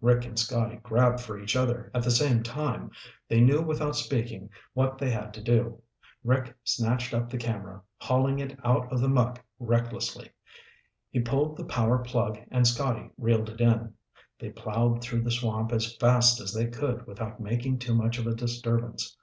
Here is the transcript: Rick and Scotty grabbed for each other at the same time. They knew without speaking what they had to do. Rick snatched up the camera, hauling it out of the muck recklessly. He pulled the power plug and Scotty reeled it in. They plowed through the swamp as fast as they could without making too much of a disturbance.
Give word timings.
Rick 0.00 0.24
and 0.24 0.38
Scotty 0.38 0.76
grabbed 0.82 1.20
for 1.20 1.38
each 1.38 1.54
other 1.54 1.90
at 1.92 2.02
the 2.02 2.10
same 2.10 2.42
time. 2.42 2.90
They 3.28 3.42
knew 3.42 3.60
without 3.60 3.96
speaking 3.96 4.48
what 4.72 4.96
they 4.96 5.10
had 5.10 5.34
to 5.34 5.42
do. 5.42 5.82
Rick 6.24 6.56
snatched 6.64 7.12
up 7.12 7.28
the 7.28 7.36
camera, 7.36 7.82
hauling 7.98 8.38
it 8.38 8.58
out 8.64 8.90
of 8.90 9.02
the 9.02 9.10
muck 9.10 9.44
recklessly. 9.58 10.30
He 11.10 11.20
pulled 11.20 11.58
the 11.58 11.66
power 11.66 11.98
plug 11.98 12.38
and 12.50 12.66
Scotty 12.66 13.10
reeled 13.18 13.50
it 13.50 13.60
in. 13.60 13.92
They 14.38 14.48
plowed 14.48 15.02
through 15.02 15.20
the 15.20 15.30
swamp 15.30 15.70
as 15.70 15.94
fast 15.96 16.40
as 16.40 16.54
they 16.54 16.68
could 16.68 17.06
without 17.06 17.38
making 17.38 17.78
too 17.80 17.94
much 17.94 18.16
of 18.18 18.26
a 18.26 18.34
disturbance. 18.34 19.14